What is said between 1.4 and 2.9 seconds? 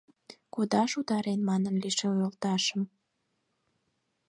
манын лишыл йолташым.